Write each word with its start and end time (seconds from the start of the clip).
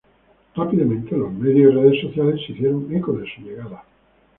Rápidamente 0.55 1.15
los 1.15 1.31
medios 1.31 1.71
y 1.71 1.75
redes 1.75 2.01
sociales 2.01 2.41
se 2.43 2.53
hicieron 2.53 2.91
eco 2.91 3.11
de 3.13 3.31
su 3.35 3.41
llegada. 3.41 3.83